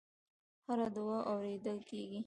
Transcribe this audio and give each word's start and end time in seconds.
هره 0.67 0.87
دعا 0.95 1.17
اورېدل 1.31 1.77
کېږي. 1.89 2.19